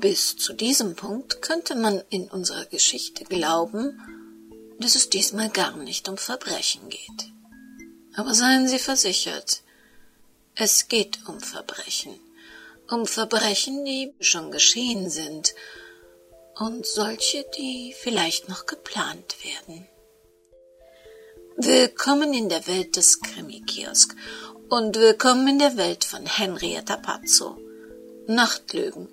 Bis 0.00 0.34
zu 0.34 0.54
diesem 0.54 0.96
Punkt 0.96 1.42
könnte 1.42 1.74
man 1.74 2.02
in 2.08 2.30
unserer 2.30 2.64
Geschichte 2.64 3.24
glauben, 3.24 4.00
dass 4.78 4.94
es 4.94 5.10
diesmal 5.10 5.50
gar 5.50 5.76
nicht 5.76 6.08
um 6.08 6.16
Verbrechen 6.16 6.88
geht. 6.88 7.28
Aber 8.14 8.32
seien 8.32 8.66
Sie 8.66 8.78
versichert, 8.78 9.62
es 10.54 10.88
geht 10.88 11.18
um 11.28 11.38
Verbrechen, 11.38 12.18
um 12.88 13.04
Verbrechen, 13.04 13.84
die 13.84 14.14
schon 14.20 14.50
geschehen 14.50 15.10
sind 15.10 15.54
und 16.58 16.86
solche, 16.86 17.44
die 17.58 17.94
vielleicht 17.94 18.48
noch 18.48 18.64
geplant 18.64 19.36
werden. 19.44 19.86
Willkommen 21.56 22.32
in 22.32 22.48
der 22.48 22.66
Welt 22.66 22.96
des 22.96 23.20
Krimi-Kiosk 23.20 24.16
und 24.70 24.96
willkommen 24.96 25.46
in 25.46 25.58
der 25.58 25.76
Welt 25.76 26.06
von 26.06 26.24
Henrietta 26.24 26.96
Pazzo. 26.96 27.58
Nachtlügen, 28.26 29.08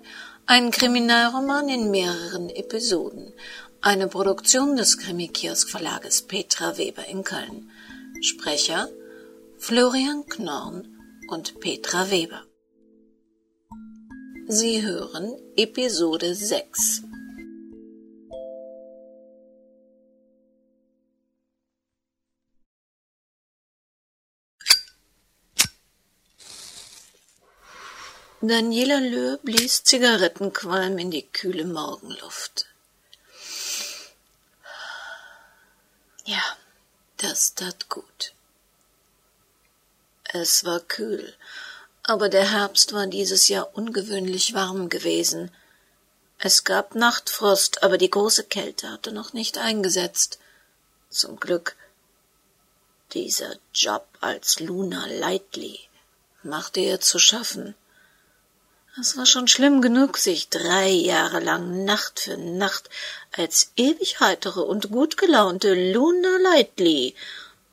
ein 0.50 0.70
Kriminalroman 0.70 1.68
in 1.68 1.90
mehreren 1.90 2.48
Episoden, 2.48 3.34
eine 3.82 4.08
Produktion 4.08 4.76
des 4.76 4.96
Krimi-Kiosk 4.96 5.68
Verlages 5.68 6.22
Petra 6.22 6.78
Weber 6.78 7.06
in 7.06 7.22
Köln. 7.22 7.70
Sprecher 8.22 8.88
Florian 9.58 10.24
Knorn 10.24 10.88
und 11.28 11.60
Petra 11.60 12.10
Weber. 12.10 12.44
Sie 14.46 14.80
hören 14.80 15.36
Episode 15.54 16.34
6. 16.34 17.02
Daniela 28.40 29.00
Löhr 29.00 29.36
blies 29.38 29.82
Zigarettenqualm 29.82 30.96
in 30.98 31.10
die 31.10 31.26
kühle 31.26 31.64
Morgenluft. 31.64 32.66
Ja, 36.24 36.40
das 37.16 37.56
tat 37.56 37.88
gut. 37.88 38.32
Es 40.22 40.64
war 40.64 40.78
kühl, 40.78 41.34
aber 42.04 42.28
der 42.28 42.52
Herbst 42.52 42.92
war 42.92 43.08
dieses 43.08 43.48
Jahr 43.48 43.76
ungewöhnlich 43.76 44.54
warm 44.54 44.88
gewesen. 44.88 45.50
Es 46.38 46.62
gab 46.62 46.94
Nachtfrost, 46.94 47.82
aber 47.82 47.98
die 47.98 48.10
große 48.10 48.44
Kälte 48.44 48.92
hatte 48.92 49.10
noch 49.10 49.32
nicht 49.32 49.58
eingesetzt. 49.58 50.38
Zum 51.10 51.40
Glück. 51.40 51.74
Dieser 53.14 53.56
Job 53.74 54.06
als 54.20 54.60
Luna 54.60 55.06
Lightly 55.06 55.80
machte 56.44 56.78
ihr 56.78 57.00
zu 57.00 57.18
schaffen. 57.18 57.74
Es 59.00 59.16
war 59.16 59.26
schon 59.26 59.48
schlimm 59.48 59.80
genug, 59.80 60.18
sich 60.18 60.48
drei 60.48 60.88
Jahre 60.88 61.40
lang 61.40 61.84
Nacht 61.84 62.20
für 62.20 62.36
Nacht 62.36 62.90
als 63.32 63.72
ewig 63.76 64.20
heitere 64.20 64.60
und 64.60 64.90
gut 64.90 65.16
gelaunte 65.16 65.92
Luna 65.92 66.38
Lightly 66.42 67.14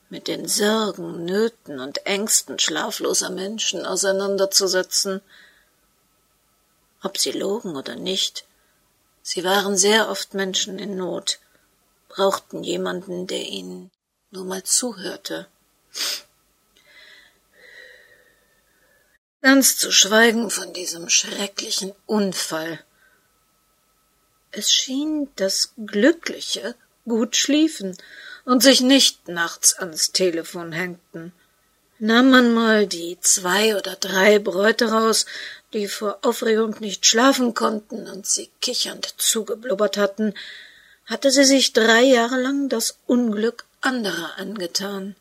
mit 0.09 0.27
den 0.27 0.47
Sorgen, 0.47 1.25
Nöten 1.25 1.79
und 1.79 2.05
Ängsten 2.05 2.59
schlafloser 2.59 3.29
Menschen 3.29 3.85
auseinanderzusetzen. 3.85 5.21
Ob 7.01 7.17
sie 7.17 7.31
logen 7.31 7.75
oder 7.75 7.95
nicht, 7.95 8.45
sie 9.23 9.43
waren 9.43 9.77
sehr 9.77 10.09
oft 10.09 10.33
Menschen 10.33 10.77
in 10.79 10.95
Not, 10.95 11.39
brauchten 12.07 12.63
jemanden, 12.63 13.25
der 13.25 13.47
ihnen 13.47 13.91
nur 14.31 14.45
mal 14.45 14.63
zuhörte. 14.63 15.47
Ganz 19.45 19.77
zu 19.77 19.91
schweigen 19.91 20.49
von 20.49 20.73
diesem 20.73 21.07
schrecklichen 21.07 21.93
Unfall. 22.07 22.79
Es 24.51 24.73
schien, 24.73 25.29
dass 25.35 25.71
Glückliche 25.77 26.73
gut 27.07 27.35
schliefen 27.35 27.95
und 28.45 28.63
sich 28.63 28.81
nicht 28.81 29.27
nachts 29.27 29.75
ans 29.75 30.11
Telefon 30.11 30.71
hängten. 30.71 31.31
Nahm 31.99 32.31
man 32.31 32.55
mal 32.55 32.87
die 32.87 33.19
zwei 33.21 33.77
oder 33.77 33.95
drei 33.97 34.39
Bräute 34.39 34.89
raus, 34.89 35.27
die 35.73 35.87
vor 35.87 36.17
Aufregung 36.23 36.77
nicht 36.79 37.05
schlafen 37.05 37.53
konnten 37.53 38.07
und 38.07 38.25
sie 38.25 38.49
kichernd 38.61 39.13
zugeblubbert 39.17 39.97
hatten, 39.97 40.33
hatte 41.05 41.29
sie 41.29 41.45
sich 41.45 41.71
drei 41.71 42.01
Jahre 42.01 42.41
lang 42.41 42.67
das 42.67 42.97
Unglück 43.05 43.65
anderer 43.79 44.39
angetan. 44.39 45.15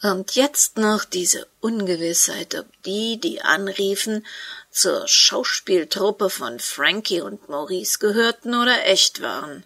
Und 0.00 0.36
jetzt 0.36 0.76
noch 0.76 1.04
diese 1.04 1.48
Ungewissheit, 1.60 2.54
ob 2.54 2.66
die, 2.84 3.18
die 3.18 3.42
anriefen, 3.42 4.24
zur 4.70 5.08
Schauspieltruppe 5.08 6.30
von 6.30 6.60
Frankie 6.60 7.20
und 7.20 7.48
Maurice 7.48 7.98
gehörten 7.98 8.54
oder 8.54 8.86
echt 8.86 9.20
waren. 9.22 9.64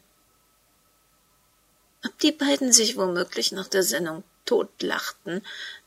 Ob 2.04 2.18
die 2.20 2.32
beiden 2.32 2.72
sich 2.72 2.96
womöglich 2.96 3.52
nach 3.52 3.68
der 3.68 3.82
Sendung 3.82 4.24
totlachten 4.46 5.44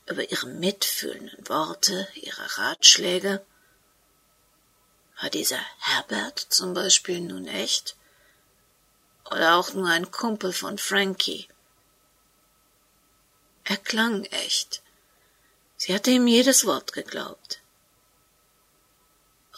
über 0.08 0.30
ihre 0.30 0.46
mitfühlenden 0.46 1.48
Worte, 1.48 2.08
ihre 2.14 2.58
Ratschläge. 2.58 3.44
War 5.20 5.30
dieser 5.30 5.60
Herbert 5.78 6.38
zum 6.38 6.72
Beispiel 6.72 7.20
nun 7.20 7.48
echt? 7.48 7.96
Oder 9.30 9.56
auch 9.56 9.74
nur 9.74 9.88
ein 9.88 10.10
Kumpel 10.10 10.52
von 10.52 10.78
Frankie? 10.78 11.48
Er 13.68 13.76
klang 13.76 14.24
echt. 14.26 14.80
Sie 15.76 15.92
hatte 15.92 16.12
ihm 16.12 16.28
jedes 16.28 16.66
Wort 16.66 16.92
geglaubt. 16.92 17.60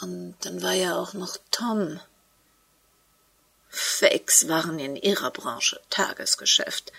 Und 0.00 0.34
dann 0.40 0.62
war 0.62 0.72
ja 0.72 0.96
auch 0.96 1.12
noch 1.12 1.36
Tom. 1.50 2.00
Fakes 3.68 4.48
waren 4.48 4.78
in 4.78 4.96
ihrer 4.96 5.30
Branche 5.30 5.78
Tagesgeschäft. 5.90 6.90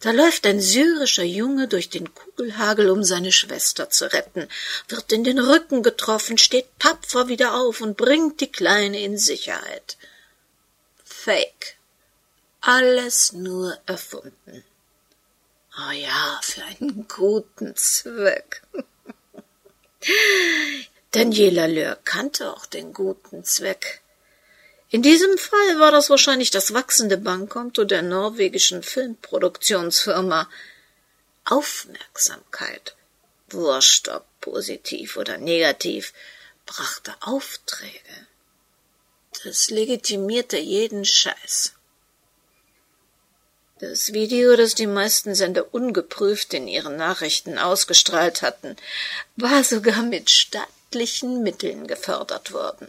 Da 0.00 0.10
läuft 0.10 0.46
ein 0.46 0.60
syrischer 0.60 1.22
Junge 1.22 1.68
durch 1.68 1.90
den 1.90 2.12
Kugelhagel, 2.12 2.90
um 2.90 3.04
seine 3.04 3.30
Schwester 3.30 3.88
zu 3.88 4.12
retten, 4.12 4.48
wird 4.88 5.12
in 5.12 5.22
den 5.22 5.38
Rücken 5.38 5.84
getroffen, 5.84 6.38
steht 6.38 6.66
tapfer 6.80 7.28
wieder 7.28 7.54
auf 7.54 7.80
und 7.80 7.96
bringt 7.96 8.40
die 8.40 8.50
Kleine 8.50 9.00
in 9.00 9.16
Sicherheit. 9.16 9.96
Fake. 11.04 11.76
Alles 12.60 13.32
nur 13.32 13.78
erfunden. 13.86 14.64
Oh 15.78 15.90
ja, 15.90 16.40
für 16.42 16.64
einen 16.64 17.06
guten 17.06 17.76
Zweck. 17.76 18.62
Daniela 21.10 21.66
Löhr 21.66 21.98
kannte 22.04 22.50
auch 22.52 22.64
den 22.64 22.94
guten 22.94 23.44
Zweck. 23.44 24.00
In 24.88 25.02
diesem 25.02 25.36
Fall 25.36 25.78
war 25.78 25.90
das 25.90 26.08
wahrscheinlich 26.08 26.50
das 26.50 26.72
wachsende 26.72 27.18
Bankkonto 27.18 27.84
der 27.84 28.02
norwegischen 28.02 28.82
Filmproduktionsfirma. 28.82 30.48
Aufmerksamkeit, 31.44 32.96
wurscht 33.50 34.08
ob 34.08 34.24
positiv 34.40 35.16
oder 35.16 35.38
negativ, 35.38 36.12
brachte 36.64 37.14
Aufträge. 37.20 38.26
Das 39.44 39.70
legitimierte 39.70 40.56
jeden 40.56 41.04
Scheiß. 41.04 41.75
Das 43.78 44.14
Video, 44.14 44.56
das 44.56 44.74
die 44.74 44.86
meisten 44.86 45.34
Sender 45.34 45.74
ungeprüft 45.74 46.54
in 46.54 46.66
ihren 46.66 46.96
Nachrichten 46.96 47.58
ausgestrahlt 47.58 48.40
hatten, 48.40 48.74
war 49.36 49.62
sogar 49.64 50.02
mit 50.02 50.30
staatlichen 50.30 51.42
Mitteln 51.42 51.86
gefördert 51.86 52.52
worden. 52.52 52.88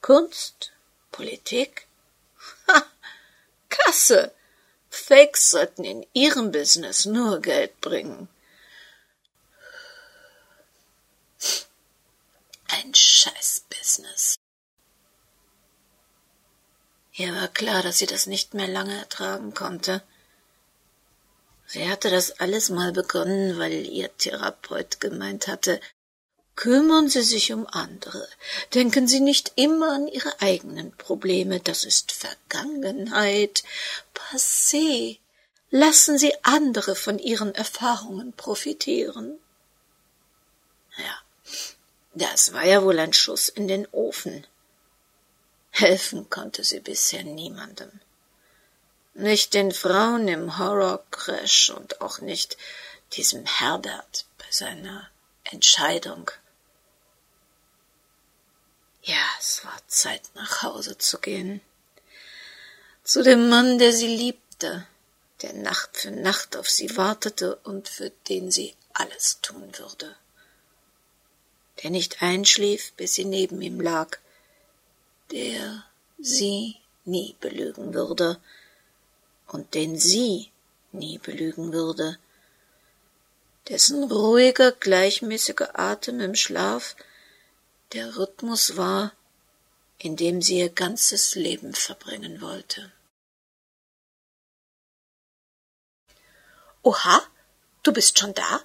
Kunst? 0.00 0.72
Politik? 1.12 1.86
Ha! 2.66 2.84
Kasse! 3.68 4.32
Fakes 4.90 5.50
sollten 5.50 5.84
in 5.84 6.04
ihrem 6.12 6.50
Business 6.50 7.06
nur 7.06 7.40
Geld 7.40 7.80
bringen. 7.80 8.28
Ein 12.66 12.92
Scheiß-Business. 12.92 14.41
Ihr 17.14 17.34
war 17.34 17.48
klar, 17.48 17.82
dass 17.82 17.98
sie 17.98 18.06
das 18.06 18.26
nicht 18.26 18.54
mehr 18.54 18.68
lange 18.68 18.96
ertragen 18.96 19.52
konnte. 19.52 20.02
Sie 21.66 21.88
hatte 21.88 22.10
das 22.10 22.40
alles 22.40 22.70
mal 22.70 22.92
begonnen, 22.92 23.58
weil 23.58 23.86
ihr 23.86 24.14
Therapeut 24.16 25.00
gemeint 25.00 25.48
hatte, 25.48 25.80
kümmern 26.54 27.08
Sie 27.08 27.22
sich 27.22 27.52
um 27.52 27.66
andere, 27.66 28.28
denken 28.74 29.08
Sie 29.08 29.20
nicht 29.20 29.52
immer 29.56 29.94
an 29.94 30.08
Ihre 30.08 30.40
eigenen 30.40 30.92
Probleme, 30.96 31.60
das 31.60 31.84
ist 31.84 32.12
Vergangenheit, 32.12 33.62
passé, 34.14 35.18
lassen 35.70 36.18
Sie 36.18 36.34
andere 36.42 36.94
von 36.94 37.18
Ihren 37.18 37.54
Erfahrungen 37.54 38.32
profitieren. 38.34 39.38
Ja, 40.98 41.18
das 42.14 42.52
war 42.52 42.64
ja 42.64 42.82
wohl 42.82 42.98
ein 42.98 43.14
Schuss 43.14 43.48
in 43.48 43.66
den 43.66 43.86
Ofen. 43.92 44.46
Helfen 45.72 46.28
konnte 46.28 46.64
sie 46.64 46.80
bisher 46.80 47.24
niemandem. 47.24 47.90
Nicht 49.14 49.54
den 49.54 49.72
Frauen 49.72 50.28
im 50.28 50.58
Horror-Crash 50.58 51.70
und 51.70 52.00
auch 52.02 52.20
nicht 52.20 52.56
diesem 53.14 53.44
Herbert 53.46 54.26
bei 54.38 54.44
seiner 54.50 55.08
Entscheidung. 55.44 56.30
Ja, 59.02 59.24
es 59.40 59.64
war 59.64 59.76
Zeit, 59.88 60.22
nach 60.34 60.62
Hause 60.62 60.98
zu 60.98 61.18
gehen. 61.18 61.60
Zu 63.02 63.22
dem 63.22 63.48
Mann, 63.48 63.78
der 63.78 63.92
sie 63.92 64.06
liebte, 64.06 64.86
der 65.40 65.54
Nacht 65.54 65.96
für 65.96 66.10
Nacht 66.10 66.54
auf 66.54 66.70
sie 66.70 66.96
wartete 66.96 67.56
und 67.64 67.88
für 67.88 68.10
den 68.28 68.50
sie 68.50 68.76
alles 68.92 69.40
tun 69.40 69.72
würde. 69.78 70.14
Der 71.82 71.90
nicht 71.90 72.22
einschlief, 72.22 72.92
bis 72.92 73.14
sie 73.14 73.24
neben 73.24 73.60
ihm 73.62 73.80
lag, 73.80 74.18
der 75.30 75.84
sie 76.18 76.76
nie 77.04 77.36
belügen 77.40 77.94
würde 77.94 78.40
und 79.46 79.74
den 79.74 79.98
sie 79.98 80.50
nie 80.92 81.18
belügen 81.18 81.72
würde, 81.72 82.18
dessen 83.68 84.04
ruhiger, 84.04 84.72
gleichmäßiger 84.72 85.78
Atem 85.78 86.20
im 86.20 86.34
Schlaf 86.34 86.96
der 87.92 88.16
Rhythmus 88.16 88.76
war, 88.76 89.12
in 89.98 90.16
dem 90.16 90.42
sie 90.42 90.58
ihr 90.58 90.70
ganzes 90.70 91.34
Leben 91.34 91.74
verbringen 91.74 92.40
wollte. 92.40 92.90
Oha, 96.82 97.22
du 97.84 97.92
bist 97.92 98.18
schon 98.18 98.34
da? 98.34 98.60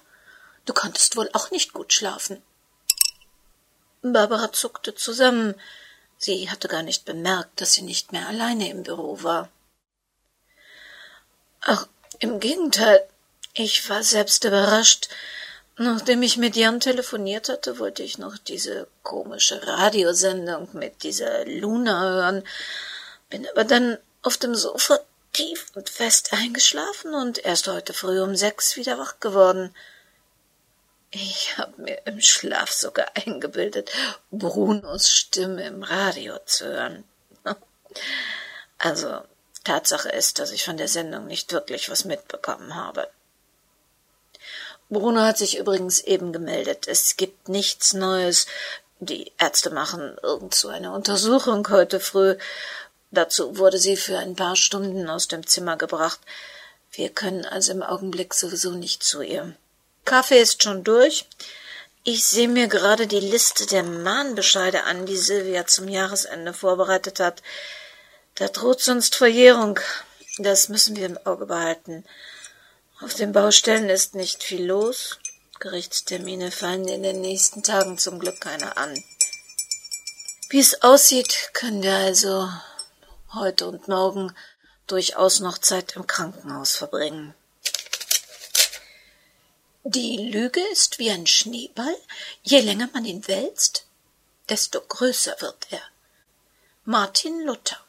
Du 0.64 0.72
konntest 0.74 1.16
wohl 1.16 1.30
auch 1.32 1.50
nicht 1.50 1.72
gut 1.72 1.92
schlafen. 1.92 2.42
Barbara 4.02 4.52
zuckte 4.52 4.94
zusammen. 4.94 5.54
Sie 6.18 6.50
hatte 6.50 6.68
gar 6.68 6.82
nicht 6.82 7.04
bemerkt, 7.04 7.60
dass 7.60 7.72
sie 7.72 7.82
nicht 7.82 8.12
mehr 8.12 8.26
alleine 8.26 8.68
im 8.68 8.82
Büro 8.82 9.22
war. 9.22 9.48
Ach, 11.60 11.86
im 12.18 12.40
Gegenteil, 12.40 13.06
ich 13.54 13.88
war 13.88 14.02
selbst 14.02 14.44
überrascht. 14.44 15.08
Nachdem 15.76 16.22
ich 16.22 16.36
mit 16.36 16.56
Jan 16.56 16.80
telefoniert 16.80 17.48
hatte, 17.48 17.78
wollte 17.78 18.02
ich 18.02 18.18
noch 18.18 18.36
diese 18.36 18.88
komische 19.04 19.64
Radiosendung 19.64 20.68
mit 20.72 21.04
dieser 21.04 21.44
Luna 21.44 22.00
hören, 22.02 22.44
bin 23.30 23.46
aber 23.48 23.62
dann 23.62 23.96
auf 24.22 24.36
dem 24.36 24.56
Sofa 24.56 24.98
tief 25.32 25.66
und 25.74 25.88
fest 25.88 26.32
eingeschlafen 26.32 27.14
und 27.14 27.38
erst 27.44 27.68
heute 27.68 27.92
früh 27.94 28.20
um 28.20 28.34
sechs 28.34 28.76
wieder 28.76 28.98
wach 28.98 29.20
geworden. 29.20 29.72
Ich 31.10 31.56
habe 31.56 31.80
mir 31.80 32.06
im 32.06 32.20
Schlaf 32.20 32.70
sogar 32.70 33.06
eingebildet, 33.14 33.90
Brunos 34.30 35.08
Stimme 35.10 35.66
im 35.66 35.82
Radio 35.82 36.38
zu 36.44 36.66
hören. 36.66 37.04
Also, 38.80 39.22
Tatsache 39.64 40.08
ist, 40.10 40.38
dass 40.38 40.52
ich 40.52 40.64
von 40.64 40.76
der 40.76 40.86
Sendung 40.86 41.26
nicht 41.26 41.52
wirklich 41.52 41.90
was 41.90 42.04
mitbekommen 42.04 42.76
habe. 42.76 43.10
Bruno 44.88 45.22
hat 45.22 45.36
sich 45.36 45.58
übrigens 45.58 46.00
eben 46.00 46.32
gemeldet. 46.32 46.86
Es 46.86 47.16
gibt 47.16 47.48
nichts 47.48 47.92
Neues. 47.92 48.46
Die 49.00 49.32
Ärzte 49.36 49.70
machen 49.70 50.16
irgend 50.22 50.54
so 50.54 50.68
eine 50.68 50.92
Untersuchung 50.92 51.68
heute 51.70 51.98
früh. 51.98 52.36
Dazu 53.10 53.58
wurde 53.58 53.78
sie 53.78 53.96
für 53.96 54.18
ein 54.18 54.36
paar 54.36 54.54
Stunden 54.54 55.10
aus 55.10 55.26
dem 55.26 55.46
Zimmer 55.46 55.76
gebracht. 55.76 56.20
Wir 56.92 57.08
können 57.08 57.44
also 57.44 57.72
im 57.72 57.82
Augenblick 57.82 58.32
sowieso 58.32 58.70
nicht 58.70 59.02
zu 59.02 59.22
ihr. 59.22 59.56
Kaffee 60.08 60.40
ist 60.40 60.62
schon 60.62 60.84
durch. 60.84 61.26
Ich 62.02 62.24
sehe 62.24 62.48
mir 62.48 62.66
gerade 62.68 63.06
die 63.06 63.20
Liste 63.20 63.66
der 63.66 63.82
Mahnbescheide 63.82 64.84
an, 64.84 65.04
die 65.04 65.18
Silvia 65.18 65.66
zum 65.66 65.86
Jahresende 65.86 66.54
vorbereitet 66.54 67.20
hat. 67.20 67.42
Da 68.36 68.48
droht 68.48 68.80
sonst 68.80 69.16
Verjährung. 69.16 69.78
Das 70.38 70.70
müssen 70.70 70.96
wir 70.96 71.04
im 71.04 71.18
Auge 71.26 71.44
behalten. 71.44 72.06
Auf 73.02 73.12
den 73.12 73.32
Baustellen 73.32 73.90
ist 73.90 74.14
nicht 74.14 74.42
viel 74.42 74.64
los. 74.64 75.18
Gerichtstermine 75.60 76.52
fallen 76.52 76.88
in 76.88 77.02
den 77.02 77.20
nächsten 77.20 77.62
Tagen 77.62 77.98
zum 77.98 78.18
Glück 78.18 78.40
keine 78.40 78.78
an. 78.78 79.04
Wie 80.48 80.60
es 80.60 80.80
aussieht, 80.80 81.50
können 81.52 81.82
wir 81.82 81.96
also 81.96 82.48
heute 83.34 83.68
und 83.68 83.88
morgen 83.88 84.34
durchaus 84.86 85.40
noch 85.40 85.58
Zeit 85.58 85.96
im 85.96 86.06
Krankenhaus 86.06 86.76
verbringen. 86.76 87.34
Die 89.90 90.18
Lüge 90.18 90.60
ist 90.70 90.98
wie 90.98 91.10
ein 91.10 91.26
Schneeball. 91.26 91.96
Je 92.42 92.60
länger 92.60 92.90
man 92.92 93.06
ihn 93.06 93.26
wälzt, 93.26 93.86
desto 94.50 94.82
größer 94.82 95.40
wird 95.40 95.66
er. 95.70 95.80
Martin 96.84 97.40
Luther 97.46 97.80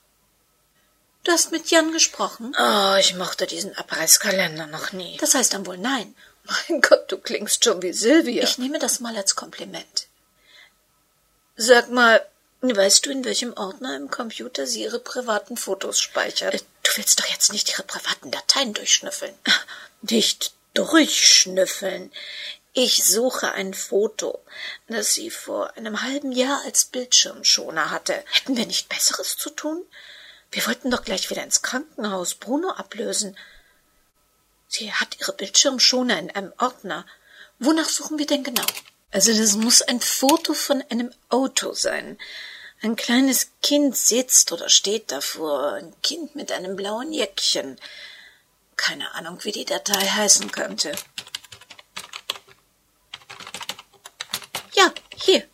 Du 1.25 1.33
hast 1.33 1.51
mit 1.51 1.69
Jan 1.69 1.91
gesprochen? 1.91 2.55
Oh, 2.57 2.95
ich 2.97 3.15
mochte 3.15 3.47
diesen 3.47 3.77
Abreißkalender 3.77 4.67
noch 4.67 4.93
nie. 4.93 5.17
Das 5.17 5.35
heißt 5.35 5.53
dann 5.53 5.65
wohl 5.65 5.77
nein. 5.77 6.15
Mein 6.45 6.79
Gott, 6.79 7.11
du 7.11 7.17
klingst 7.17 7.65
schon 7.65 7.81
wie 7.81 7.91
Silvia. 7.91 8.43
Ich 8.43 8.57
nehme 8.57 8.79
das 8.79 9.01
mal 9.01 9.17
als 9.17 9.35
Kompliment. 9.35 10.07
Sag 11.57 11.89
mal, 11.89 12.25
weißt 12.61 13.05
du, 13.05 13.11
in 13.11 13.25
welchem 13.25 13.51
Ordner 13.57 13.97
im 13.97 14.09
Computer 14.09 14.65
sie 14.65 14.83
ihre 14.83 14.99
privaten 14.99 15.57
Fotos 15.57 15.99
speichert? 15.99 16.53
Äh, 16.53 16.59
du 16.83 16.91
willst 16.95 17.19
doch 17.19 17.27
jetzt 17.27 17.51
nicht 17.51 17.69
ihre 17.69 17.83
privaten 17.83 18.31
Dateien 18.31 18.73
durchschnüffeln. 18.73 19.35
Nicht 20.01 20.53
durchschnüffeln. 20.73 22.11
Ich 22.73 23.03
suche 23.03 23.51
ein 23.53 23.73
Foto, 23.73 24.39
das 24.87 25.13
sie 25.13 25.31
vor 25.31 25.75
einem 25.75 26.03
halben 26.03 26.31
Jahr 26.31 26.61
als 26.65 26.85
Bildschirmschoner 26.85 27.89
hatte. 27.89 28.23
Hätten 28.31 28.55
wir 28.55 28.65
nicht 28.65 28.89
Besseres 28.89 29.37
zu 29.37 29.49
tun? 29.49 29.83
Wir 30.51 30.65
wollten 30.65 30.91
doch 30.91 31.03
gleich 31.03 31.29
wieder 31.29 31.43
ins 31.43 31.61
Krankenhaus 31.61 32.35
Bruno 32.35 32.71
ablösen. 32.71 33.37
Sie 34.67 34.93
hat 34.93 35.19
ihre 35.19 35.33
Bildschirmschoner 35.33 36.19
in 36.19 36.31
einem 36.31 36.53
Ordner. 36.59 37.05
Wonach 37.57 37.89
suchen 37.89 38.19
wir 38.19 38.27
denn 38.27 38.43
genau? 38.43 38.65
Also 39.11 39.35
das 39.35 39.55
muss 39.55 39.81
ein 39.81 39.99
Foto 39.99 40.53
von 40.53 40.83
einem 40.89 41.11
Auto 41.29 41.73
sein. 41.73 42.19
Ein 42.81 42.95
kleines 42.95 43.49
Kind 43.61 43.97
sitzt 43.97 44.51
oder 44.51 44.69
steht 44.69 45.11
davor, 45.11 45.73
ein 45.73 45.93
Kind 46.01 46.35
mit 46.35 46.51
einem 46.51 46.75
blauen 46.75 47.11
Jäckchen. 47.11 47.77
Keine 48.79 49.13
Ahnung, 49.13 49.43
wie 49.43 49.51
die 49.51 49.65
Datei 49.65 49.99
heißen 49.99 50.51
könnte. 50.51 50.93
Ja, 54.73 54.91
hier. 55.15 55.45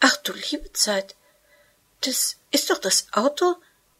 Ach 0.00 0.16
du 0.18 0.34
liebe 0.34 0.70
Zeit. 0.74 1.16
Das 2.02 2.36
ist 2.50 2.68
doch 2.68 2.78
das 2.78 3.06
Auto, 3.12 3.56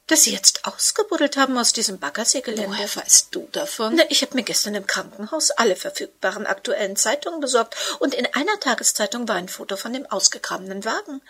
das 0.07 0.25
Sie 0.25 0.33
jetzt 0.33 0.67
ausgebuddelt 0.67 1.39
haben 1.39 1.57
aus 1.57 1.73
diesem 1.73 1.99
Baggerseegelände. 1.99 2.69
Woher 2.69 2.95
weißt 2.95 3.29
du 3.35 3.49
davon? 3.53 3.95
Na, 3.97 4.05
ich 4.11 4.21
habe 4.21 4.35
mir 4.35 4.43
gestern 4.43 4.75
im 4.75 4.87
Krankenhaus 4.87 5.51
alle 5.51 5.75
verfügbaren 5.75 6.47
aktuellen 6.47 6.97
Zeitungen 6.97 7.41
besorgt 7.41 7.75
und 8.01 8.15
in 8.15 8.27
einer 8.35 8.61
Tageszeitung 8.61 9.29
war 9.29 9.37
ein 9.37 9.49
Foto 9.49 9.77
von 9.77 9.95
dem 9.95 10.05
ausgegrabenen 10.07 10.85
Wagen. 10.85 11.23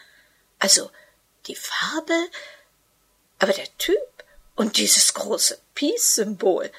Also 0.58 0.90
die 1.46 1.56
Farbe, 1.56 2.18
aber 3.38 3.52
der 3.52 3.78
Typ 3.78 3.96
und 4.56 4.76
dieses 4.76 5.14
große 5.14 5.58
Peace-Symbol, 5.74 6.70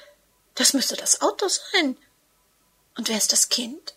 das 0.54 0.72
müsste 0.74 0.96
das 0.96 1.20
Auto 1.20 1.48
sein. 1.48 1.96
Und 2.96 3.08
wer 3.08 3.16
ist 3.16 3.32
das 3.32 3.48
Kind? 3.48 3.94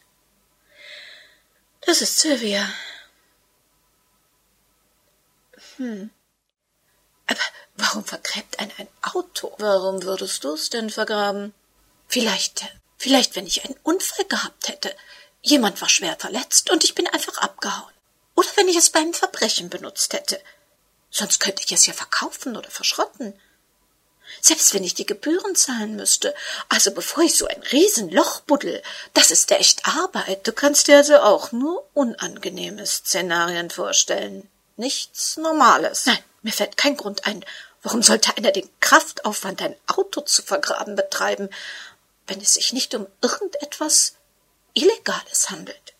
Das 1.81 2.01
ist 2.01 2.19
Sylvia. 2.19 2.67
Hm. 5.77 6.09
Aber 7.27 7.41
warum 7.75 8.05
vergräbt 8.05 8.59
ein 8.59 8.71
ein 8.77 8.87
Auto? 9.01 9.53
Warum 9.57 10.03
würdest 10.03 10.43
du's 10.43 10.69
denn 10.69 10.89
vergraben? 10.89 11.53
Vielleicht, 12.07 12.65
vielleicht, 12.97 13.35
wenn 13.35 13.47
ich 13.47 13.65
einen 13.65 13.77
Unfall 13.83 14.25
gehabt 14.25 14.67
hätte. 14.67 14.95
Jemand 15.41 15.81
war 15.81 15.89
schwer 15.89 16.15
verletzt 16.17 16.71
und 16.71 16.83
ich 16.83 16.95
bin 16.95 17.07
einfach 17.07 17.37
abgehauen. 17.37 17.93
Oder 18.35 18.49
wenn 18.55 18.67
ich 18.67 18.77
es 18.77 18.89
beim 18.89 19.13
Verbrechen 19.13 19.69
benutzt 19.69 20.13
hätte. 20.13 20.41
Sonst 21.09 21.39
könnte 21.39 21.63
ich 21.63 21.71
es 21.71 21.85
ja 21.85 21.93
verkaufen 21.93 22.57
oder 22.57 22.69
verschrotten. 22.69 23.39
Selbst 24.41 24.73
wenn 24.73 24.83
ich 24.83 24.93
die 24.93 25.05
Gebühren 25.05 25.55
zahlen 25.55 25.95
müsste. 25.95 26.33
Also 26.69 26.91
bevor 26.91 27.23
ich 27.23 27.37
so 27.37 27.47
ein 27.47 27.61
Riesenloch 27.71 28.41
buddel, 28.41 28.81
das 29.13 29.31
ist 29.31 29.51
echt 29.51 29.85
Arbeit. 29.85 30.47
Du 30.47 30.51
kannst 30.51 30.87
dir 30.87 30.97
also 30.97 31.17
auch 31.17 31.51
nur 31.51 31.87
unangenehme 31.93 32.85
Szenarien 32.85 33.69
vorstellen. 33.69 34.49
Nichts 34.77 35.37
Normales. 35.37 36.05
Nein, 36.05 36.19
mir 36.41 36.53
fällt 36.53 36.77
kein 36.77 36.97
Grund 36.97 37.25
ein, 37.25 37.45
warum 37.81 38.03
sollte 38.03 38.35
einer 38.35 38.51
den 38.51 38.69
Kraftaufwand, 38.79 39.61
ein 39.61 39.75
Auto 39.87 40.21
zu 40.21 40.41
vergraben, 40.41 40.95
betreiben, 40.95 41.49
wenn 42.27 42.41
es 42.41 42.53
sich 42.53 42.73
nicht 42.73 42.93
um 42.95 43.07
irgendetwas 43.21 44.15
Illegales 44.73 45.49
handelt. 45.49 45.93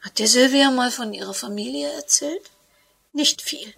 Hat 0.00 0.18
dir 0.18 0.28
Silvia 0.28 0.70
mal 0.70 0.92
von 0.92 1.12
ihrer 1.12 1.34
Familie 1.34 1.90
erzählt? 1.92 2.50
Nicht 3.12 3.42
viel. 3.42 3.74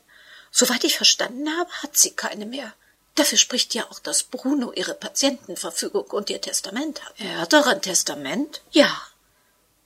Soweit 0.61 0.83
ich 0.83 0.97
verstanden 0.97 1.57
habe, 1.57 1.71
hat 1.85 1.97
sie 1.97 2.11
keine 2.11 2.45
mehr. 2.45 2.75
Dafür 3.15 3.39
spricht 3.39 3.75
ja 3.75 3.89
auch, 3.89 4.01
dass 4.01 4.25
Bruno 4.25 4.73
ihre 4.73 4.95
Patientenverfügung 4.95 6.07
und 6.11 6.31
ihr 6.31 6.41
Testament 6.41 7.01
hat. 7.05 7.15
Er 7.19 7.43
hat 7.43 7.53
doch 7.53 7.69
ein 7.69 7.81
Testament? 7.81 8.61
Ja. 8.73 8.91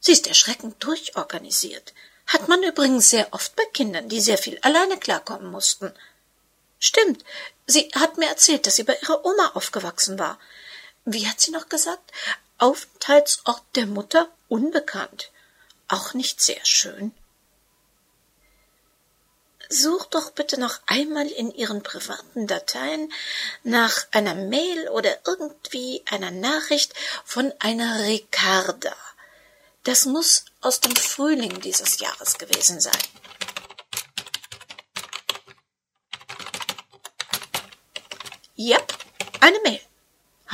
Sie 0.01 0.13
ist 0.13 0.27
erschreckend 0.27 0.83
durchorganisiert. 0.83 1.93
Hat 2.27 2.49
man 2.49 2.63
übrigens 2.63 3.11
sehr 3.11 3.35
oft 3.35 3.55
bei 3.55 3.67
Kindern, 3.75 4.09
die 4.09 4.23
sehr 4.23 4.39
viel 4.39 4.59
alleine 4.63 4.97
klarkommen 4.97 5.51
mussten. 5.51 5.93
Stimmt. 6.79 7.23
Sie 7.67 7.91
hat 7.95 8.17
mir 8.17 8.29
erzählt, 8.31 8.67
dass 8.67 8.77
sie 8.77 8.85
bei 8.85 8.97
ihrer 9.03 9.27
Oma 9.27 9.49
aufgewachsen 9.53 10.19
war. 10.19 10.39
Wie 11.05 11.29
hat 11.29 11.39
sie 11.39 11.51
noch 11.51 11.69
gesagt? 11.69 12.13
Aufenthaltsort 12.57 13.63
der 13.75 13.85
Mutter 13.85 14.27
unbekannt. 14.49 15.33
Auch 15.89 16.15
nicht 16.15 16.41
sehr 16.41 16.65
schön. 16.65 17.13
Such 19.73 20.07
doch 20.07 20.31
bitte 20.33 20.61
noch 20.61 20.81
einmal 20.87 21.27
in 21.27 21.51
Ihren 21.53 21.83
privaten 21.83 22.47
Dateien 22.47 23.13
nach 23.63 24.07
einer 24.13 24.35
Mail 24.35 24.89
oder 24.91 25.19
irgendwie 25.27 26.03
einer 26.11 26.31
Nachricht 26.31 26.95
von 27.25 27.53
einer 27.59 28.05
Ricarda. 28.05 28.95
Das 29.85 30.07
muss 30.07 30.45
aus 30.61 30.81
dem 30.81 30.95
Frühling 30.95 31.61
dieses 31.61 31.99
Jahres 31.99 32.39
gewesen 32.39 32.81
sein. 32.81 32.93
Ja, 38.55 38.79
eine 39.41 39.59
Mail. 39.65 39.81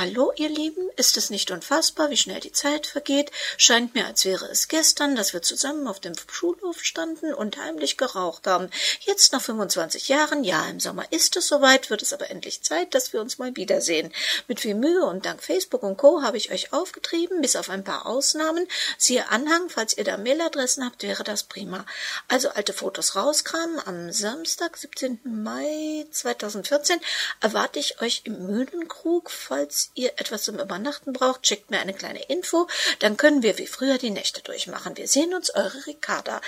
Hallo, 0.01 0.31
ihr 0.37 0.49
Lieben, 0.49 0.89
ist 0.95 1.17
es 1.17 1.29
nicht 1.29 1.51
unfassbar, 1.51 2.09
wie 2.09 2.17
schnell 2.17 2.39
die 2.39 2.53
Zeit 2.53 2.87
vergeht? 2.87 3.33
Scheint 3.57 3.97
mir, 3.97 4.07
als 4.07 4.25
wäre 4.25 4.45
es 4.45 4.69
gestern, 4.69 5.17
dass 5.17 5.33
wir 5.33 5.43
zusammen 5.43 5.89
auf 5.89 5.99
dem 5.99 6.13
Schulhof 6.31 6.85
standen 6.85 7.35
und 7.35 7.57
heimlich 7.57 7.97
geraucht 7.97 8.47
haben. 8.47 8.71
Jetzt 9.01 9.33
nach 9.33 9.43
25 9.43 10.07
Jahren, 10.09 10.45
ja, 10.45 10.65
im 10.69 10.79
Sommer 10.79 11.11
ist 11.11 11.37
es 11.37 11.49
soweit, 11.49 11.91
wird 11.91 12.03
es 12.03 12.13
aber 12.13 12.31
endlich 12.31 12.63
Zeit, 12.63 12.95
dass 12.95 13.13
wir 13.13 13.21
uns 13.21 13.39
mal 13.39 13.57
wiedersehen. 13.57 14.13
Mit 14.47 14.61
viel 14.61 14.77
Mühe 14.77 15.05
und 15.05 15.27
dank 15.27 15.43
Facebook 15.43 15.83
und 15.83 15.97
Co. 15.97 16.23
habe 16.23 16.37
ich 16.37 16.53
euch 16.53 16.73
aufgetrieben, 16.73 17.41
bis 17.41 17.57
auf 17.57 17.69
ein 17.69 17.83
paar 17.83 18.07
Ausnahmen. 18.07 18.69
Siehe 18.99 19.29
Anhang, 19.31 19.69
falls 19.69 19.99
ihr 19.99 20.05
da 20.05 20.17
Mailadressen 20.17 20.85
habt, 20.85 21.03
wäre 21.03 21.25
das 21.25 21.43
prima. 21.43 21.85
Also 22.29 22.51
alte 22.51 22.73
Fotos 22.73 23.17
rauskramen. 23.17 23.81
Am 23.85 24.13
Samstag, 24.13 24.77
17. 24.77 25.19
Mai 25.25 26.07
2014, 26.13 27.01
erwarte 27.41 27.81
ich 27.81 28.01
euch 28.01 28.23
im 28.27 28.47
Mühlenkrug, 28.47 29.33
falls 29.33 29.88
ihr 29.95 30.13
etwas 30.17 30.43
zum 30.43 30.59
Übernachten 30.59 31.13
braucht, 31.13 31.47
schickt 31.47 31.71
mir 31.71 31.81
eine 31.81 31.95
kleine 31.95 32.23
Info, 32.25 32.69
dann 32.99 33.17
können 33.17 33.43
wir 33.43 33.59
wie 33.59 33.67
früher 33.67 33.99
die 33.99 34.11
Nächte 34.11 34.43
durchmachen. 34.43 34.97
Wir 34.97 35.09
sehen 35.09 35.35
uns, 35.35 35.55
eure 35.55 35.87
Ricarda. 35.87 36.41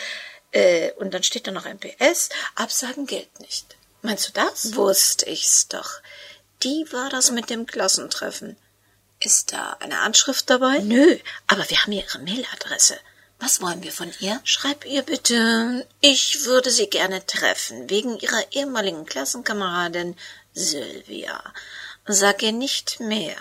Äh, 0.52 0.92
und 0.92 1.14
dann 1.14 1.22
steht 1.22 1.46
da 1.46 1.50
noch 1.50 1.66
ein 1.66 1.78
PS, 1.78 2.28
Absagen 2.54 3.06
gilt 3.06 3.40
nicht. 3.40 3.76
Meinst 4.02 4.28
du 4.28 4.32
das? 4.32 4.74
Wusste 4.74 5.26
ich's 5.26 5.68
doch. 5.68 6.00
Die 6.62 6.86
war 6.90 7.10
das 7.10 7.30
mit 7.30 7.50
dem 7.50 7.66
Klassentreffen. 7.66 8.56
Ist 9.20 9.52
da 9.52 9.76
eine 9.80 10.00
Anschrift 10.00 10.48
dabei? 10.48 10.78
Nö, 10.78 11.18
aber 11.46 11.68
wir 11.68 11.82
haben 11.82 11.92
ihre 11.92 12.18
Mailadresse. 12.18 12.98
Was 13.38 13.62
wollen 13.62 13.82
wir 13.82 13.92
von 13.92 14.12
ihr? 14.20 14.40
Schreib 14.44 14.84
ihr 14.84 15.02
bitte, 15.02 15.86
ich 16.00 16.44
würde 16.44 16.70
sie 16.70 16.88
gerne 16.88 17.24
treffen, 17.24 17.88
wegen 17.88 18.18
ihrer 18.18 18.52
ehemaligen 18.52 19.06
Klassenkameradin 19.06 20.16
Sylvia. 20.52 21.42
Sag 22.06 22.42
ihr 22.42 22.52
nicht 22.52 23.00
mehr. 23.00 23.36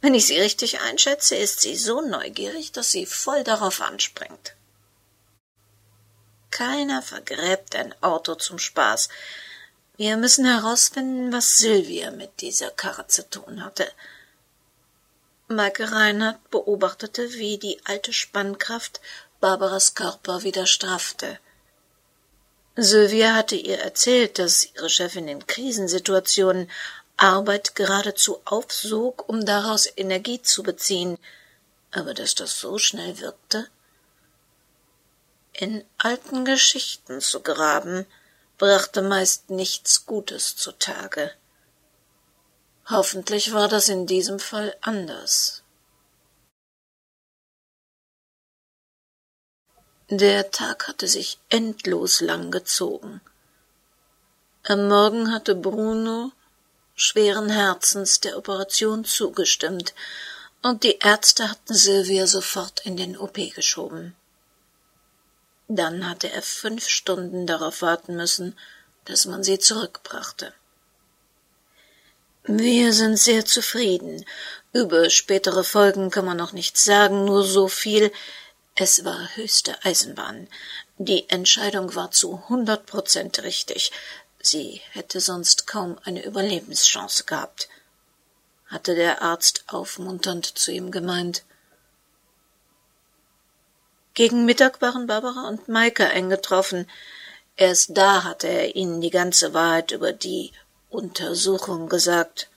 Wenn 0.00 0.14
ich 0.14 0.26
sie 0.26 0.38
richtig 0.38 0.80
einschätze, 0.80 1.36
ist 1.36 1.60
sie 1.60 1.76
so 1.76 2.00
neugierig, 2.00 2.72
dass 2.72 2.90
sie 2.90 3.06
voll 3.06 3.44
darauf 3.44 3.80
anspringt. 3.80 4.54
Keiner 6.50 7.02
vergräbt 7.02 7.74
ein 7.74 7.94
Auto 8.02 8.34
zum 8.34 8.58
Spaß. 8.58 9.08
Wir 9.96 10.16
müssen 10.16 10.44
herausfinden, 10.44 11.32
was 11.32 11.58
Sylvia 11.58 12.10
mit 12.10 12.40
dieser 12.40 12.70
Karre 12.70 13.06
zu 13.06 13.28
tun 13.28 13.64
hatte. 13.64 13.90
Maike 15.48 15.90
Reinhardt 15.90 16.50
beobachtete, 16.50 17.32
wie 17.34 17.58
die 17.58 17.80
alte 17.84 18.12
Spannkraft 18.12 19.00
Barbaras 19.40 19.94
Körper 19.94 20.42
wieder 20.42 20.66
straffte. 20.66 21.38
Sylvia 22.76 23.34
hatte 23.34 23.56
ihr 23.56 23.78
erzählt, 23.78 24.38
dass 24.38 24.64
ihre 24.74 24.88
Chefin 24.88 25.28
in 25.28 25.46
Krisensituationen 25.46 26.70
Arbeit 27.16 27.74
geradezu 27.74 28.40
aufsog, 28.44 29.28
um 29.28 29.44
daraus 29.44 29.88
Energie 29.96 30.42
zu 30.42 30.62
beziehen, 30.62 31.18
aber 31.90 32.14
dass 32.14 32.34
das 32.34 32.58
so 32.58 32.78
schnell 32.78 33.20
wirkte? 33.20 33.68
In 35.52 35.84
alten 35.98 36.44
Geschichten 36.44 37.20
zu 37.20 37.40
graben, 37.40 38.06
brachte 38.58 39.02
meist 39.02 39.50
nichts 39.50 40.06
Gutes 40.06 40.56
zutage. 40.56 41.32
Hoffentlich 42.88 43.52
war 43.52 43.68
das 43.68 43.88
in 43.88 44.06
diesem 44.06 44.38
Fall 44.38 44.74
anders. 44.80 45.62
Der 50.08 50.50
Tag 50.50 50.88
hatte 50.88 51.08
sich 51.08 51.38
endlos 51.48 52.20
lang 52.20 52.50
gezogen. 52.50 53.20
Am 54.64 54.88
Morgen 54.88 55.32
hatte 55.32 55.54
Bruno 55.54 56.32
schweren 56.94 57.50
Herzens 57.50 58.20
der 58.20 58.36
Operation 58.36 59.04
zugestimmt, 59.04 59.94
und 60.62 60.84
die 60.84 60.98
Ärzte 60.98 61.50
hatten 61.50 61.74
Sylvia 61.74 62.26
sofort 62.26 62.86
in 62.86 62.96
den 62.96 63.16
OP 63.18 63.36
geschoben. 63.54 64.14
Dann 65.68 66.08
hatte 66.08 66.30
er 66.30 66.42
fünf 66.42 66.86
Stunden 66.88 67.46
darauf 67.46 67.82
warten 67.82 68.14
müssen, 68.14 68.56
dass 69.06 69.26
man 69.26 69.42
sie 69.42 69.58
zurückbrachte. 69.58 70.52
Wir 72.44 72.92
sind 72.92 73.16
sehr 73.16 73.44
zufrieden. 73.44 74.24
Über 74.72 75.10
spätere 75.10 75.62
Folgen 75.64 76.10
kann 76.10 76.24
man 76.24 76.36
noch 76.36 76.52
nichts 76.52 76.84
sagen, 76.84 77.24
nur 77.24 77.44
so 77.44 77.68
viel. 77.68 78.12
Es 78.74 79.04
war 79.04 79.36
höchste 79.36 79.76
Eisenbahn. 79.84 80.48
Die 80.98 81.28
Entscheidung 81.28 81.94
war 81.94 82.10
zu 82.10 82.48
hundert 82.48 82.86
Prozent 82.86 83.42
richtig. 83.42 83.92
Sie 84.42 84.80
hätte 84.90 85.20
sonst 85.20 85.68
kaum 85.68 85.98
eine 86.04 86.24
Überlebenschance 86.24 87.24
gehabt, 87.24 87.68
hatte 88.66 88.96
der 88.96 89.22
Arzt 89.22 89.64
aufmunternd 89.68 90.46
zu 90.58 90.72
ihm 90.72 90.90
gemeint. 90.90 91.44
Gegen 94.14 94.44
Mittag 94.44 94.82
waren 94.82 95.06
Barbara 95.06 95.48
und 95.48 95.68
Maike 95.68 96.08
eingetroffen. 96.08 96.90
Erst 97.56 97.96
da 97.96 98.24
hatte 98.24 98.48
er 98.48 98.74
ihnen 98.74 99.00
die 99.00 99.10
ganze 99.10 99.54
Wahrheit 99.54 99.92
über 99.92 100.12
die 100.12 100.52
Untersuchung 100.90 101.88
gesagt. 101.88 102.48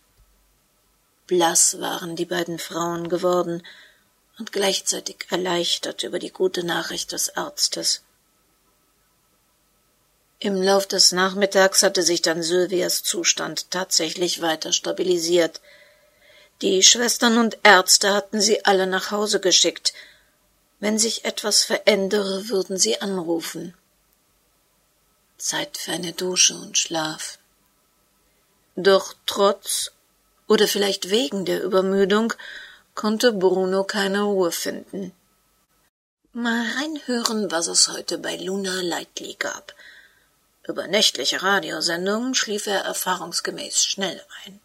Blass 1.27 1.79
waren 1.79 2.15
die 2.15 2.25
beiden 2.25 2.59
Frauen 2.59 3.09
geworden 3.09 3.63
und 4.39 4.51
gleichzeitig 4.51 5.27
erleichtert 5.29 6.03
über 6.03 6.17
die 6.19 6.31
gute 6.31 6.65
Nachricht 6.65 7.11
des 7.11 7.37
Arztes. 7.37 8.01
Im 10.45 10.61
Lauf 10.61 10.85
des 10.85 11.11
Nachmittags 11.11 11.81
hatte 11.81 12.03
sich 12.03 12.21
dann 12.21 12.43
Sylvias 12.43 13.01
Zustand 13.01 13.71
tatsächlich 13.71 14.43
weiter 14.43 14.73
stabilisiert. 14.73 15.59
Die 16.61 16.83
Schwestern 16.83 17.39
und 17.39 17.57
Ärzte 17.63 18.13
hatten 18.13 18.39
sie 18.39 18.63
alle 18.63 18.85
nach 18.85 19.09
Hause 19.09 19.39
geschickt. 19.39 19.95
Wenn 20.79 20.99
sich 20.99 21.25
etwas 21.25 21.63
verändere, 21.63 22.47
würden 22.49 22.77
sie 22.77 23.01
anrufen. 23.01 23.73
Zeit 25.39 25.79
für 25.79 25.93
eine 25.93 26.13
Dusche 26.13 26.53
und 26.53 26.77
Schlaf. 26.77 27.39
Doch 28.75 29.15
trotz 29.25 29.93
oder 30.47 30.67
vielleicht 30.67 31.09
wegen 31.09 31.45
der 31.45 31.63
Übermüdung 31.63 32.33
konnte 32.93 33.31
Bruno 33.31 33.83
keine 33.83 34.21
Ruhe 34.21 34.51
finden. 34.51 35.11
Mal 36.33 36.67
reinhören, 36.77 37.49
was 37.49 37.65
es 37.65 37.87
heute 37.87 38.19
bei 38.19 38.35
Luna 38.35 38.81
Lightly 38.81 39.37
gab. 39.39 39.73
Über 40.67 40.87
nächtliche 40.87 41.43
Radiosendungen 41.43 42.33
schlief 42.33 42.65
er 42.67 42.81
erfahrungsgemäß 42.81 43.85
schnell 43.85 44.21
ein. 44.45 44.59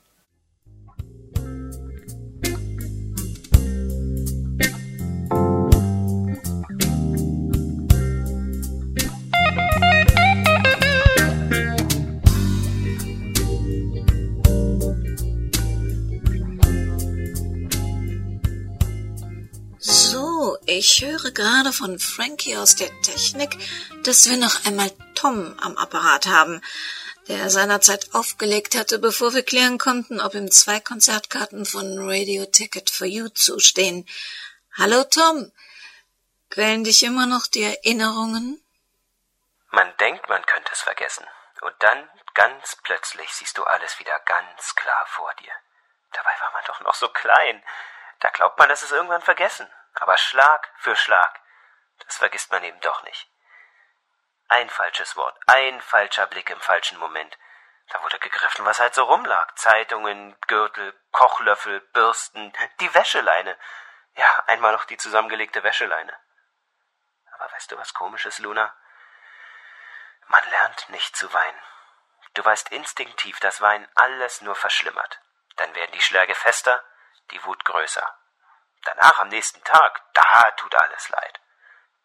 Ich 20.72 21.02
höre 21.02 21.32
gerade 21.32 21.72
von 21.72 21.98
Frankie 21.98 22.56
aus 22.56 22.76
der 22.76 22.90
Technik, 23.02 23.58
dass 24.04 24.30
wir 24.30 24.36
noch 24.36 24.64
einmal 24.64 24.88
Tom 25.16 25.58
am 25.60 25.76
Apparat 25.76 26.26
haben, 26.26 26.62
der 27.26 27.50
seinerzeit 27.50 28.14
aufgelegt 28.14 28.76
hatte, 28.76 29.00
bevor 29.00 29.34
wir 29.34 29.44
klären 29.44 29.78
konnten, 29.78 30.20
ob 30.20 30.32
ihm 30.34 30.48
zwei 30.48 30.78
Konzertkarten 30.78 31.66
von 31.66 31.98
Radio 32.08 32.46
Ticket 32.46 32.88
for 32.88 33.08
You 33.08 33.30
zustehen. 33.30 34.08
Hallo 34.78 35.02
Tom. 35.02 35.50
Quälen 36.50 36.84
dich 36.84 37.02
immer 37.02 37.26
noch 37.26 37.48
die 37.48 37.64
Erinnerungen? 37.64 38.62
Man 39.72 39.92
denkt, 39.96 40.28
man 40.28 40.46
könnte 40.46 40.70
es 40.72 40.82
vergessen. 40.82 41.26
Und 41.62 41.74
dann, 41.80 42.08
ganz 42.34 42.76
plötzlich, 42.84 43.28
siehst 43.32 43.58
du 43.58 43.64
alles 43.64 43.98
wieder 43.98 44.20
ganz 44.20 44.76
klar 44.76 45.04
vor 45.08 45.34
dir. 45.42 45.52
Dabei 46.12 46.30
war 46.30 46.52
man 46.52 46.62
doch 46.68 46.80
noch 46.82 46.94
so 46.94 47.08
klein. 47.08 47.60
Da 48.20 48.30
glaubt 48.30 48.56
man, 48.56 48.70
es 48.70 48.84
ist 48.84 48.92
irgendwann 48.92 49.22
vergessen. 49.22 49.66
Aber 50.00 50.16
Schlag 50.16 50.73
für 50.78 50.97
Schlag, 50.97 51.40
das 52.07 52.16
vergisst 52.16 52.50
man 52.50 52.64
eben 52.64 52.80
doch 52.80 53.02
nicht. 53.02 53.30
Ein 54.49 54.71
falsches 54.71 55.14
Wort, 55.14 55.38
ein 55.47 55.80
falscher 55.83 56.26
Blick 56.26 56.49
im 56.49 56.61
falschen 56.61 56.99
Moment. 56.99 57.38
Da 57.90 58.02
wurde 58.02 58.19
gegriffen, 58.19 58.64
was 58.64 58.80
halt 58.80 58.95
so 58.95 59.04
rumlag. 59.04 59.54
Zeitungen, 59.57 60.40
Gürtel, 60.47 60.99
Kochlöffel, 61.12 61.80
Bürsten, 61.92 62.52
die 62.80 62.95
Wäscheleine. 62.95 63.59
Ja, 64.14 64.45
einmal 64.47 64.73
noch 64.73 64.87
die 64.87 64.97
zusammengelegte 64.97 65.62
Wäscheleine. 65.62 66.16
Aber 67.33 67.52
weißt 67.52 67.71
du 67.71 67.78
was 67.78 67.92
komisches, 67.92 68.38
Luna? 68.38 68.75
Man 70.28 70.49
lernt 70.50 70.88
nicht 70.88 71.14
zu 71.14 71.30
weinen. 71.33 71.62
Du 72.35 72.45
weißt 72.45 72.71
instinktiv, 72.71 73.38
dass 73.40 73.61
Weinen 73.61 73.88
alles 73.97 74.40
nur 74.40 74.54
verschlimmert. 74.54 75.21
Dann 75.57 75.75
werden 75.75 75.92
die 75.92 76.00
Schläge 76.00 76.35
fester, 76.35 76.83
die 77.33 77.45
Wut 77.45 77.64
größer. 77.66 78.19
Danach 78.82 79.20
am 79.20 79.28
nächsten 79.28 79.62
Tag, 79.64 80.02
da 80.14 80.50
tut 80.52 80.75
alles 80.75 81.08
leid. 81.10 81.40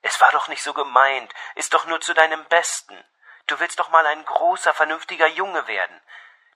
Es 0.02 0.20
war 0.22 0.32
doch 0.32 0.48
nicht 0.48 0.64
so 0.64 0.74
gemeint, 0.74 1.34
ist 1.56 1.74
doch 1.74 1.86
nur 1.86 2.02
zu 2.02 2.14
deinem 2.14 2.46
Besten. 2.46 3.04
Du 3.48 3.60
willst 3.60 3.80
doch 3.80 3.90
mal 3.90 4.06
ein 4.06 4.24
großer, 4.26 4.74
vernünftiger 4.74 5.28
Junge 5.28 5.68
werden. 5.68 6.02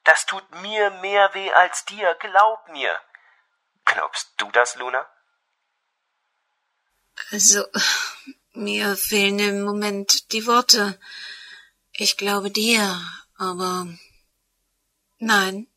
Das 0.04 0.26
tut 0.26 0.50
mir 0.62 0.90
mehr 0.92 1.34
weh 1.34 1.52
als 1.54 1.86
dir, 1.86 2.16
glaub 2.20 2.68
mir. 2.70 3.00
Glaubst 3.86 4.34
du 4.38 4.50
das, 4.52 4.76
Luna? 4.76 5.08
Also, 7.32 7.66
mir 8.54 8.96
fehlen 8.96 9.40
im 9.40 9.62
Moment 9.64 10.32
die 10.32 10.46
Worte. 10.48 11.00
Ich 11.92 12.18
glaube 12.18 12.50
dir, 12.52 13.02
aber 13.38 13.88
nein. 15.18 15.68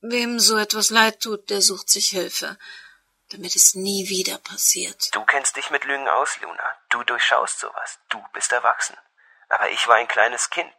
Wem 0.00 0.38
so 0.38 0.56
etwas 0.56 0.90
leid 0.90 1.20
tut, 1.20 1.50
der 1.50 1.62
sucht 1.62 1.90
sich 1.90 2.08
Hilfe, 2.10 2.58
damit 3.30 3.56
es 3.56 3.74
nie 3.74 4.08
wieder 4.08 4.38
passiert. 4.38 5.14
Du 5.14 5.24
kennst 5.24 5.56
dich 5.56 5.70
mit 5.70 5.84
Lügen 5.84 6.08
aus, 6.08 6.38
Luna. 6.40 6.78
Du 6.90 7.02
durchschaust 7.02 7.58
sowas. 7.58 7.98
Du 8.08 8.22
bist 8.32 8.52
erwachsen. 8.52 8.96
Aber 9.48 9.70
ich 9.70 9.86
war 9.88 9.96
ein 9.96 10.08
kleines 10.08 10.50
Kind. 10.50 10.72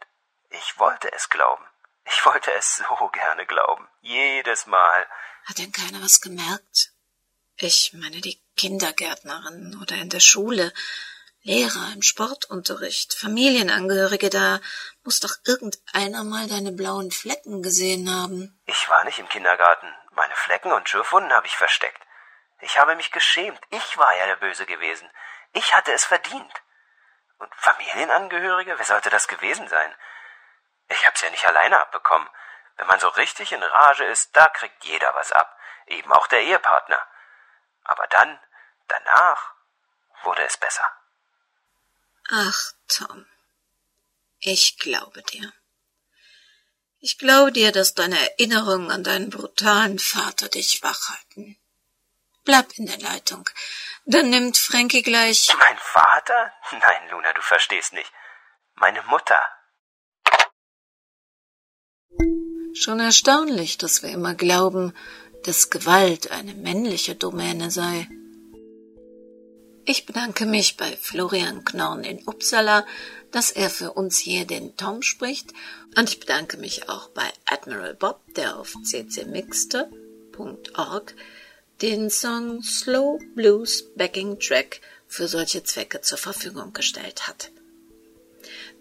Ich 0.49 0.79
wollte 0.79 1.11
es 1.13 1.29
glauben. 1.29 1.65
Ich 2.05 2.25
wollte 2.25 2.51
es 2.53 2.77
so 2.77 3.07
gerne 3.13 3.45
glauben. 3.45 3.87
Jedes 4.01 4.65
Mal. 4.65 5.07
Hat 5.45 5.57
denn 5.57 5.71
keiner 5.71 6.01
was 6.01 6.21
gemerkt? 6.21 6.91
Ich 7.57 7.93
meine 7.93 8.21
die 8.21 8.39
Kindergärtnerin 8.55 9.79
oder 9.81 9.95
in 9.95 10.09
der 10.09 10.19
Schule, 10.19 10.71
Lehrer 11.47 11.93
im 11.93 12.01
Sportunterricht, 12.01 13.13
Familienangehörige, 13.13 14.29
da 14.29 14.59
muss 15.03 15.21
doch 15.21 15.33
irgendeiner 15.45 16.25
mal 16.25 16.45
deine 16.47 16.73
blauen 16.73 17.09
Flecken 17.09 17.63
gesehen 17.63 18.13
haben. 18.13 18.59
Ich 18.65 18.89
war 18.89 19.05
nicht 19.05 19.19
im 19.19 19.29
Kindergarten. 19.29 19.87
Meine 20.11 20.35
Flecken 20.35 20.73
und 20.73 20.89
Schürfwunden 20.89 21.31
habe 21.31 21.47
ich 21.47 21.55
versteckt. 21.55 22.01
Ich 22.59 22.77
habe 22.79 22.95
mich 22.95 23.11
geschämt. 23.11 23.59
Ich 23.69 23.97
war 23.97 24.15
ja 24.15 24.25
der 24.25 24.37
Böse 24.37 24.65
gewesen. 24.65 25.09
Ich 25.53 25.75
hatte 25.75 25.91
es 25.93 26.05
verdient. 26.05 26.53
Und 27.37 27.53
Familienangehörige? 27.55 28.77
Wer 28.77 28.85
sollte 28.85 29.09
das 29.09 29.27
gewesen 29.27 29.67
sein? 29.67 29.93
Ich 30.89 31.05
hab's 31.05 31.21
ja 31.21 31.29
nicht 31.29 31.45
alleine 31.45 31.79
abbekommen. 31.79 32.27
Wenn 32.77 32.87
man 32.87 32.99
so 32.99 33.07
richtig 33.09 33.51
in 33.51 33.61
Rage 33.61 34.05
ist, 34.05 34.35
da 34.35 34.47
kriegt 34.47 34.83
jeder 34.85 35.13
was 35.15 35.31
ab. 35.31 35.57
Eben 35.87 36.11
auch 36.11 36.27
der 36.27 36.41
Ehepartner. 36.41 37.01
Aber 37.83 38.07
dann, 38.07 38.39
danach, 38.87 39.53
wurde 40.23 40.43
es 40.43 40.57
besser. 40.57 40.89
Ach, 42.29 42.71
Tom. 42.87 43.25
Ich 44.39 44.77
glaube 44.77 45.23
dir. 45.23 45.51
Ich 46.99 47.17
glaube 47.17 47.51
dir, 47.51 47.71
dass 47.71 47.93
deine 47.93 48.19
Erinnerungen 48.19 48.91
an 48.91 49.03
deinen 49.03 49.29
brutalen 49.29 49.99
Vater 49.99 50.49
dich 50.49 50.83
wachhalten. 50.83 51.57
Bleib 52.47 52.71
in 52.77 52.85
der 52.85 52.97
Leitung. 52.99 53.49
Dann 54.05 54.29
nimmt 54.29 54.57
Frankie 54.57 55.01
gleich. 55.01 55.53
Mein 55.59 55.77
Vater? 55.77 56.53
Nein, 56.71 57.09
Luna, 57.11 57.33
du 57.33 57.41
verstehst 57.41 57.91
nicht. 57.91 58.09
Meine 58.75 59.03
Mutter. 59.03 59.41
Schon 62.73 63.01
erstaunlich, 63.01 63.77
dass 63.77 64.01
wir 64.01 64.11
immer 64.11 64.33
glauben, 64.33 64.95
dass 65.43 65.69
Gewalt 65.69 66.31
eine 66.31 66.53
männliche 66.53 67.15
Domäne 67.15 67.69
sei. 67.69 68.07
Ich 69.83 70.05
bedanke 70.05 70.45
mich 70.45 70.77
bei 70.77 70.95
Florian 70.95 71.65
Knorn 71.65 72.05
in 72.05 72.25
Uppsala, 72.25 72.85
dass 73.31 73.51
er 73.51 73.69
für 73.69 73.91
uns 73.91 74.19
hier 74.19 74.47
den 74.47 74.77
Tom 74.77 75.01
spricht, 75.01 75.51
und 75.97 76.09
ich 76.09 76.21
bedanke 76.21 76.55
mich 76.55 76.87
auch 76.87 77.09
bei 77.09 77.29
Admiral 77.45 77.95
Bob, 77.95 78.21
der 78.35 78.55
auf 78.57 78.73
ccmixter.org 78.89 79.93
den 81.81 82.09
Song 82.09 82.63
Slow 82.63 83.19
Blues 83.35 83.83
Backing 83.95 84.39
Track 84.39 84.81
für 85.07 85.27
solche 85.27 85.63
Zwecke 85.63 86.01
zur 86.01 86.17
Verfügung 86.17 86.73
gestellt 86.73 87.27
hat. 87.27 87.51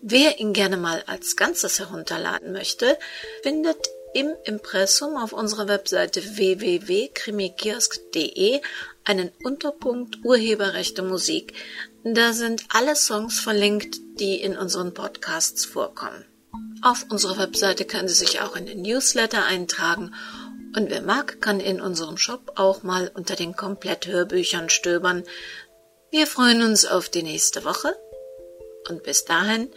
Wer 0.02 0.40
ihn 0.40 0.52
gerne 0.52 0.76
mal 0.76 1.02
als 1.06 1.36
Ganzes 1.36 1.78
herunterladen 1.78 2.52
möchte, 2.52 2.98
findet 3.42 3.78
im 4.14 4.34
Impressum 4.44 5.16
auf 5.16 5.32
unserer 5.32 5.68
Webseite 5.68 6.36
www.krimikiosk.de 6.36 8.60
einen 9.04 9.30
Unterpunkt 9.42 10.18
Urheberrechte 10.24 11.02
Musik. 11.02 11.54
Da 12.02 12.32
sind 12.32 12.64
alle 12.70 12.96
Songs 12.96 13.38
verlinkt, 13.40 13.98
die 14.18 14.40
in 14.40 14.56
unseren 14.56 14.94
Podcasts 14.94 15.66
vorkommen. 15.66 16.24
Auf 16.82 17.06
unserer 17.10 17.38
Webseite 17.38 17.84
können 17.84 18.08
Sie 18.08 18.14
sich 18.14 18.40
auch 18.40 18.56
in 18.56 18.66
den 18.66 18.82
Newsletter 18.82 19.44
eintragen 19.44 20.12
und 20.76 20.90
wer 20.90 21.00
mag, 21.00 21.40
kann 21.40 21.58
in 21.58 21.80
unserem 21.80 22.18
Shop 22.18 22.52
auch 22.56 22.82
mal 22.82 23.10
unter 23.14 23.34
den 23.34 23.56
Kompletthörbüchern 23.56 24.68
stöbern. 24.68 25.24
Wir 26.10 26.26
freuen 26.26 26.62
uns 26.62 26.84
auf 26.84 27.08
die 27.08 27.22
nächste 27.22 27.64
Woche. 27.64 27.96
Und 28.88 29.02
bis 29.02 29.24
dahin, 29.24 29.70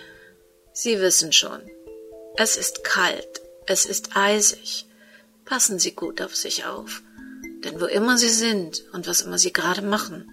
Sie 0.74 1.00
wissen 1.00 1.32
schon, 1.32 1.62
es 2.36 2.58
ist 2.58 2.84
kalt, 2.84 3.42
es 3.66 3.86
ist 3.86 4.16
eisig. 4.16 4.86
Passen 5.46 5.80
Sie 5.80 5.94
gut 5.94 6.22
auf 6.22 6.36
sich 6.36 6.66
auf. 6.66 7.02
Denn 7.64 7.82
wo 7.82 7.86
immer 7.86 8.18
Sie 8.18 8.30
sind 8.30 8.86
und 8.94 9.08
was 9.08 9.22
immer 9.22 9.38
Sie 9.38 9.54
gerade 9.54 9.82
machen, 9.82 10.30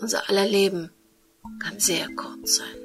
unser 0.00 0.28
aller 0.28 0.46
Leben 0.46 0.90
kann 1.62 1.78
sehr 1.78 2.08
kurz 2.16 2.56
sein. 2.56 2.83